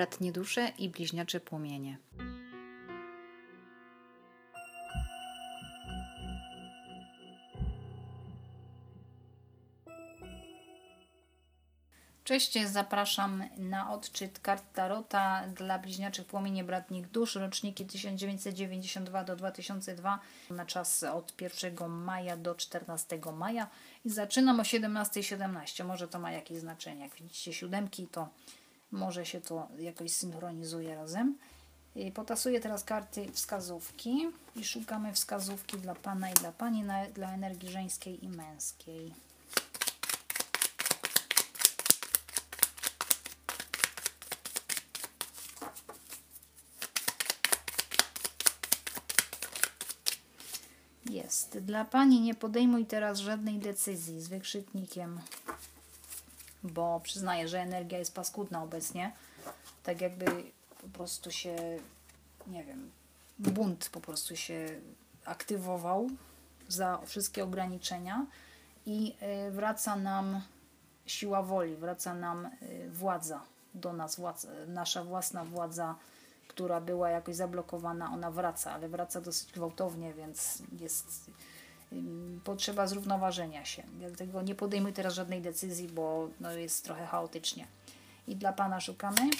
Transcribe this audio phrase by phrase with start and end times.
[0.00, 1.98] bratnie dusze i bliźniacze płomienie.
[12.24, 20.20] Cześć, zapraszam na odczyt kart Tarota dla bliźniaczych płomienie bratnich dusz, roczniki 1992 do 2002
[20.50, 23.66] na czas od 1 maja do 14 maja
[24.04, 25.36] i zaczynam o 17.17.
[25.36, 25.84] .17.
[25.84, 27.04] Może to ma jakieś znaczenie.
[27.04, 28.28] Jak widzicie siódemki, to
[28.92, 31.38] może się to jakoś synchronizuje razem.
[32.14, 37.68] Potasuję teraz karty wskazówki i szukamy wskazówki dla Pana i dla Pani na, dla energii
[37.68, 39.14] żeńskiej i męskiej.
[51.10, 51.58] Jest.
[51.58, 55.20] Dla Pani nie podejmuj teraz żadnej decyzji z wykrzyknikiem,
[56.62, 59.12] bo przyznaję, że energia jest paskudna obecnie.
[59.82, 60.24] Tak jakby
[60.82, 61.56] po prostu się,
[62.46, 62.90] nie wiem,
[63.38, 64.66] bunt po prostu się
[65.24, 66.08] aktywował
[66.68, 68.26] za wszystkie ograniczenia
[68.86, 69.16] i
[69.48, 70.40] y, wraca nam
[71.06, 73.40] siła woli, wraca nam y, władza
[73.74, 75.94] do nas, władza, nasza własna władza
[76.50, 81.30] która była jakoś zablokowana, ona wraca, ale wraca dosyć gwałtownie, więc jest
[82.44, 83.82] potrzeba zrównoważenia się.
[83.98, 87.66] Dlatego nie podejmuj teraz żadnej decyzji, bo no, jest trochę chaotycznie.
[88.28, 89.30] I dla Pana szukamy.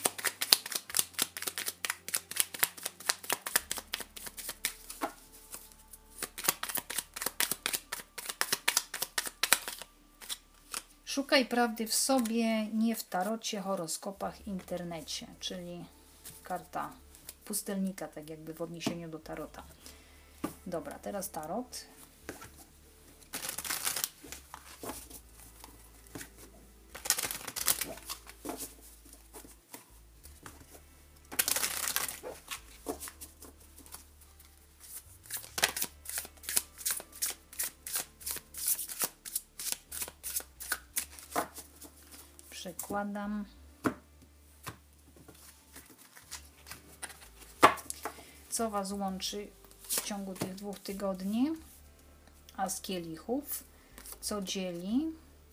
[11.05, 15.85] Szukaj prawdy w sobie, nie w tarocie, horoskopach, internecie, czyli
[16.43, 16.91] karta
[17.45, 19.63] pustelnika, tak jakby w odniesieniu do tarota.
[20.67, 21.85] Dobra, teraz tarot.
[42.61, 43.45] Przekładam.
[48.51, 49.49] co Was łączy
[49.83, 51.51] w ciągu tych dwóch tygodni.
[52.57, 53.65] A z kielichów,
[54.21, 55.07] co dzieli,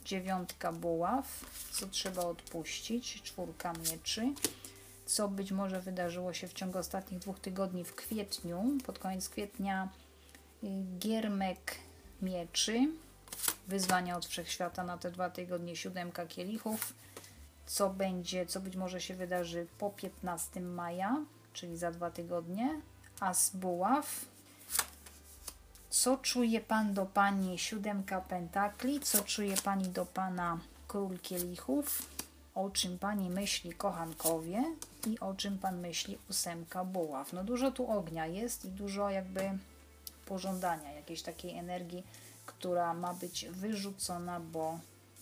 [0.06, 4.34] dziewiątka buław, co trzeba odpuścić, czwórka mieczy,
[5.06, 9.90] co być może wydarzyło się w ciągu ostatnich dwóch tygodni w kwietniu, pod koniec kwietnia
[10.64, 10.68] y,
[11.00, 11.76] giermek
[12.22, 12.92] mieczy,
[13.68, 16.94] wyzwania od wszechświata na te dwa tygodnie, siódemka kielichów,
[17.66, 22.82] co będzie, co być może się wydarzy po 15 maja, czyli za dwa tygodnie,
[23.20, 24.26] as buław.
[25.90, 29.00] Co czuje Pan do Pani siódemka pentakli?
[29.00, 32.10] Co czuje Pani do Pana król kielichów?
[32.56, 34.64] O czym Pani myśli kochankowie?
[35.08, 37.34] I o czym Pan myśli ósemka buław?
[37.34, 39.58] No dużo tu ognia jest i dużo jakby
[40.26, 42.04] pożądania, jakiejś takiej energii,
[42.48, 44.80] która ma być wyrzucona, bo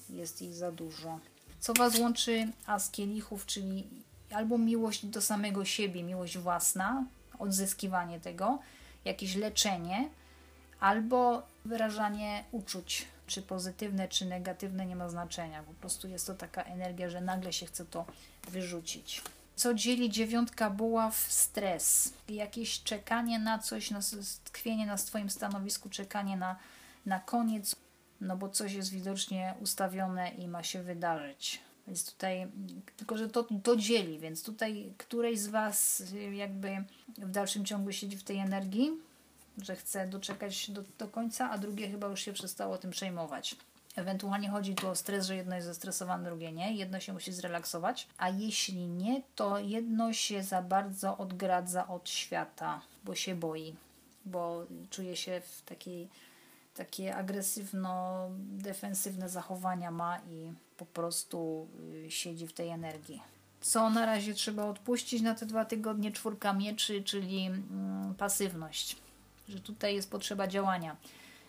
[0.09, 1.19] jest ich za dużo.
[1.59, 3.88] Co Was łączy a z kielichów, czyli
[4.31, 7.06] albo miłość do samego siebie, miłość własna,
[7.40, 8.59] odzyskiwanie tego,
[9.06, 10.09] jakieś leczenie,
[10.80, 15.63] albo wyrażanie uczuć, czy pozytywne, czy negatywne, nie ma znaczenia.
[15.63, 18.06] Po prostu jest to taka energia, że nagle się chce to
[18.50, 19.22] wyrzucić.
[19.56, 21.16] Co dzieli dziewiątka buław?
[21.30, 22.13] Stres.
[22.30, 24.00] Jakieś czekanie na coś, na
[24.44, 26.56] tkwienie na swoim stanowisku, czekanie na,
[27.05, 27.75] na koniec,
[28.21, 31.59] no bo coś jest widocznie ustawione i ma się wydarzyć.
[31.88, 32.47] Więc tutaj,
[32.97, 36.83] tylko że to, to dzieli, więc tutaj któreś z Was jakby
[37.17, 38.91] w dalszym ciągu siedzi w tej energii,
[39.57, 43.55] że chce doczekać do, do końca, a drugie chyba już się przestało tym przejmować.
[43.95, 46.75] Ewentualnie chodzi tu o stres, że jedno jest zestresowane, drugie nie.
[46.75, 52.81] Jedno się musi zrelaksować, a jeśli nie, to jedno się za bardzo odgradza od świata,
[53.03, 53.75] bo się boi,
[54.25, 56.09] bo czuje się w takiej
[56.75, 61.68] takie agresywno-defensywne zachowania ma i po prostu
[62.06, 63.22] y, siedzi w tej energii.
[63.62, 66.12] Co na razie trzeba odpuścić na te dwa tygodnie?
[66.12, 68.98] Czwórka mieczy, czyli mm, pasywność.
[69.50, 70.95] Że tutaj jest potrzeba działania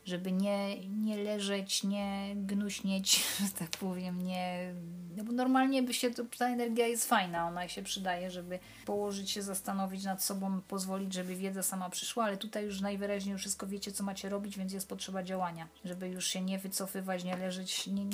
[0.07, 4.75] żeby nie, nie leżeć, nie gnuśnieć, że tak powiem, nie...
[5.17, 9.43] No bo normalnie by się, ta energia jest fajna, ona się przydaje, żeby położyć się,
[9.43, 14.05] zastanowić nad sobą, pozwolić, żeby wiedza sama przyszła, ale tutaj już najwyraźniej wszystko wiecie, co
[14.05, 18.05] macie robić, więc jest potrzeba działania, żeby już się nie wycofywać, nie leżeć, nie,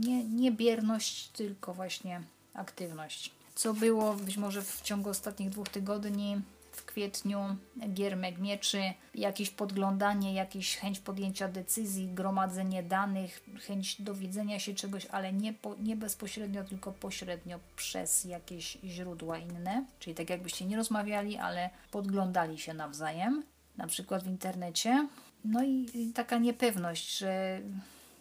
[0.00, 2.22] nie, nie bierność, tylko właśnie
[2.54, 3.30] aktywność.
[3.54, 6.42] Co było być może w ciągu ostatnich dwóch tygodni,
[6.78, 7.56] w kwietniu,
[7.92, 8.82] giermek mieczy,
[9.14, 15.74] jakieś podglądanie, jakieś chęć podjęcia decyzji, gromadzenie danych, chęć dowiedzenia się czegoś, ale nie, po,
[15.74, 19.84] nie bezpośrednio, tylko pośrednio przez jakieś źródła inne.
[19.98, 23.42] Czyli tak jakbyście nie rozmawiali, ale podglądali się nawzajem,
[23.76, 25.08] na przykład w internecie.
[25.44, 27.60] No i, i taka niepewność, że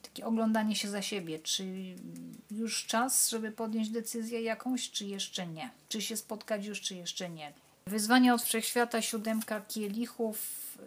[0.04, 1.96] takie oglądanie się za siebie, czy
[2.52, 5.70] już czas, żeby podjąć decyzję jakąś, czy jeszcze nie?
[5.90, 7.54] Czy się spotkać już, czy jeszcze nie?
[7.88, 10.78] Wyzwanie od wszechświata, siódemka kielichów,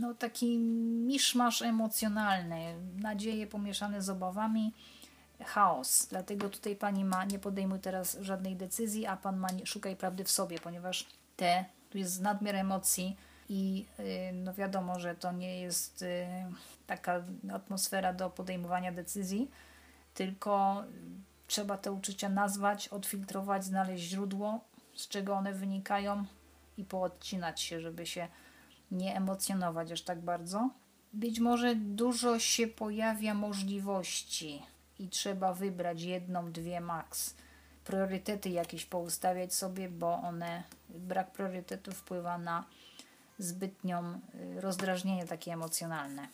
[0.00, 0.58] no taki
[1.06, 4.72] miszmasz emocjonalny, nadzieje pomieszane z obawami,
[5.44, 6.06] chaos.
[6.10, 10.24] Dlatego tutaj pani ma, nie podejmuj teraz żadnej decyzji, a pan ma, nie, szukaj prawdy
[10.24, 11.06] w sobie, ponieważ
[11.36, 13.16] te, tu jest nadmiar emocji
[13.48, 16.08] i yy, no wiadomo, że to nie jest yy,
[16.86, 19.50] taka atmosfera do podejmowania decyzji,
[20.14, 20.84] tylko
[21.46, 24.60] trzeba te uczucia nazwać, odfiltrować, znaleźć źródło,
[24.94, 26.24] z czego one wynikają
[26.78, 28.28] i poodcinać się, żeby się
[28.90, 30.70] nie emocjonować aż tak bardzo.
[31.12, 34.62] Być może dużo się pojawia możliwości
[34.98, 37.34] i trzeba wybrać jedną, dwie max.
[37.84, 42.64] Priorytety jakieś poustawiać sobie, bo one, brak priorytetu wpływa na
[43.38, 46.28] zbytnią y, rozdrażnienie takie emocjonalne.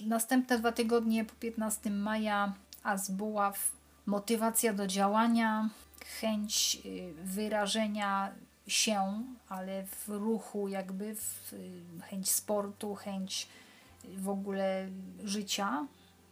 [0.00, 3.72] Następne dwa tygodnie po 15 maja As Buław,
[4.06, 5.68] motywacja do działania,
[6.20, 8.32] chęć y, wyrażenia
[8.66, 13.48] się, ale w ruchu, jakby w y, chęć sportu, chęć
[14.16, 14.88] w ogóle
[15.24, 15.86] życia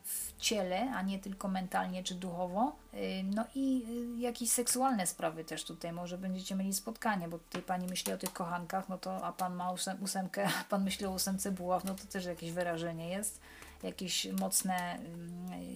[0.05, 2.77] w ciele, a nie tylko mentalnie czy duchowo.
[2.95, 3.85] Y, no i
[4.19, 5.93] jakieś seksualne sprawy też tutaj.
[5.93, 9.55] Może będziecie mieli spotkanie, bo tutaj pani myśli o tych kochankach, no to a pan
[9.55, 13.41] ma ósemkę, a pan myśli o ósemce buław, no to też jakieś wyrażenie jest.
[13.83, 14.99] Jakieś mocne,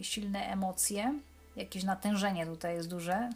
[0.02, 1.14] silne emocje,
[1.56, 3.30] jakieś natężenie tutaj jest duże,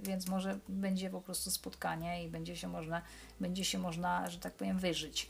[0.00, 3.02] więc może będzie po prostu spotkanie i będzie się można,
[3.40, 5.28] będzie się można, że tak powiem, wyżyć.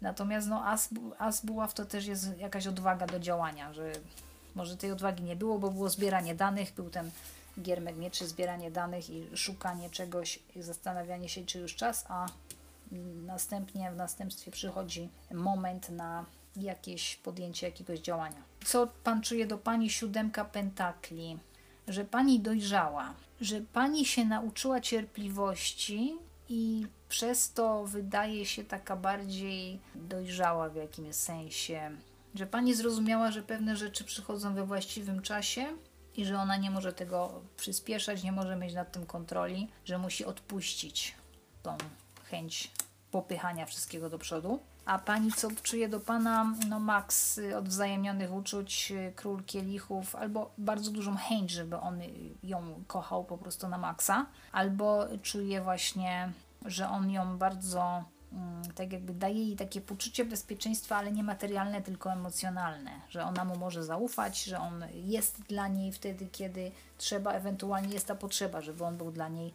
[0.00, 0.88] Natomiast no, as,
[1.18, 3.92] as buław to też jest jakaś odwaga do działania, że
[4.54, 7.10] może tej odwagi nie było, bo było zbieranie danych, był ten
[7.62, 12.26] giermek mieczy, zbieranie danych i szukanie czegoś i zastanawianie się, czy już czas, a
[13.26, 16.24] następnie w następstwie przychodzi moment na
[16.56, 18.42] jakieś podjęcie jakiegoś działania.
[18.64, 21.38] Co Pan czuje do Pani siódemka pentakli?
[21.88, 26.16] Że Pani dojrzała, że pani się nauczyła cierpliwości
[26.48, 31.90] i przez to wydaje się taka bardziej dojrzała w jakimś sensie,
[32.34, 35.66] że pani zrozumiała, że pewne rzeczy przychodzą we właściwym czasie
[36.16, 40.24] i że ona nie może tego przyspieszać, nie może mieć nad tym kontroli, że musi
[40.24, 41.14] odpuścić
[41.62, 41.76] tą
[42.24, 42.70] chęć
[43.10, 44.58] popychania wszystkiego do przodu.
[44.86, 46.54] A pani co czuje do pana?
[46.68, 52.00] No maks odwzajemnionych uczuć, król kielichów, albo bardzo dużą chęć, żeby on
[52.42, 56.32] ją kochał po prostu na maksa, albo czuje właśnie,
[56.64, 61.82] że on ją bardzo mm, tak jakby daje jej takie poczucie bezpieczeństwa, ale nie materialne,
[61.82, 67.32] tylko emocjonalne, że ona mu może zaufać, że on jest dla niej wtedy, kiedy trzeba,
[67.32, 69.52] ewentualnie jest ta potrzeba, żeby on był dla niej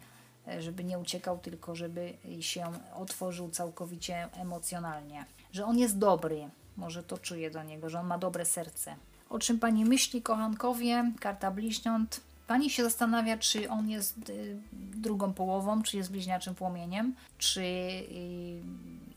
[0.58, 5.24] żeby nie uciekał, tylko żeby się otworzył całkowicie emocjonalnie.
[5.52, 8.96] Że on jest dobry, może to czuję do niego, że on ma dobre serce.
[9.30, 11.12] O czym pani myśli, kochankowie?
[11.20, 12.20] Karta bliźniąt.
[12.46, 18.62] Pani się zastanawia, czy on jest y, drugą połową, czy jest bliźniaczym płomieniem, czy y,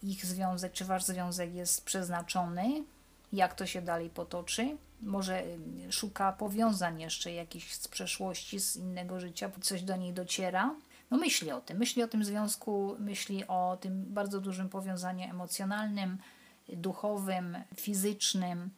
[0.03, 2.83] ich związek, czy wasz związek jest przeznaczony,
[3.33, 4.77] jak to się dalej potoczy.
[5.01, 10.75] Może y, szuka powiązań jeszcze jakichś z przeszłości, z innego życia, coś do niej dociera
[11.11, 16.17] no myśli o tym, myśli o tym związku, myśli o tym bardzo dużym powiązaniu emocjonalnym,
[16.69, 18.69] duchowym, fizycznym.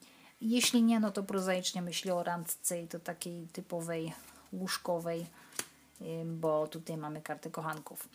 [0.42, 4.14] Jeśli nie, no to prozaicznie myśli o randce i to takiej typowej
[4.54, 5.26] łóżkowej,
[6.26, 8.10] bo tutaj mamy kartę kochanków.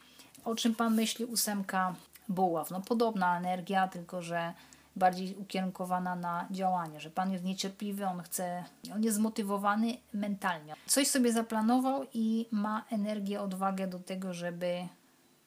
[0.45, 1.25] O czym Pan myśli?
[1.25, 1.95] Ósemka
[2.29, 2.71] buław.
[2.71, 4.55] No podobna energia, tylko że
[4.97, 10.75] bardziej ukierunkowana na działanie, że Pan jest niecierpliwy, on chce, on jest zmotywowany mentalnie.
[10.87, 14.89] Coś sobie zaplanował i ma energię, odwagę do tego, żeby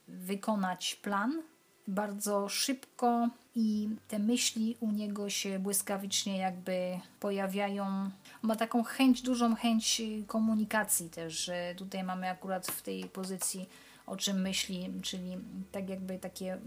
[0.07, 1.41] wykonać plan
[1.87, 8.09] bardzo szybko i te myśli u niego się błyskawicznie jakby pojawiają.
[8.41, 13.69] Ma taką chęć, dużą chęć komunikacji też, że tutaj mamy akurat w tej pozycji
[14.05, 15.37] o czym myśli, czyli
[15.71, 16.57] tak jakby takie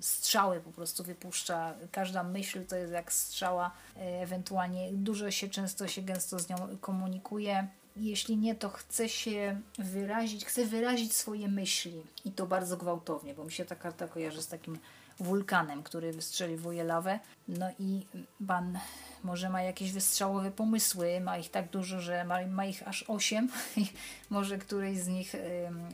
[0.00, 1.74] strzały po prostu wypuszcza.
[1.92, 6.56] Każda myśl to jest jak strzała, e, ewentualnie dużo się, często się gęsto z nią
[6.80, 7.68] komunikuje.
[7.96, 13.44] Jeśli nie, to chce się wyrazić, chce wyrazić swoje myśli i to bardzo gwałtownie, bo
[13.44, 14.78] mi się ta karta kojarzy z takim
[15.20, 17.20] wulkanem, który wystrzeliwuje lawę.
[17.48, 18.06] No i
[18.46, 18.78] pan
[19.24, 23.48] może ma jakieś wystrzałowe pomysły, ma ich tak dużo, że ma, ma ich aż osiem
[23.76, 23.86] i
[24.30, 25.34] może któryś z nich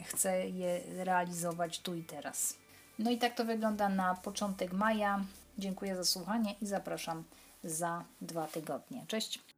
[0.05, 2.57] chce je realizować tu i teraz.
[2.99, 5.25] No i tak to wygląda na początek maja.
[5.59, 7.25] Dziękuję za słuchanie i zapraszam
[7.65, 9.05] za dwa tygodnie.
[9.09, 9.56] Cześć!